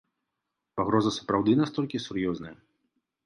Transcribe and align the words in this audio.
Пагроза 0.79 1.11
сапраўды 1.17 1.51
настолькі 1.61 2.03
сур'ёзная? 2.07 2.55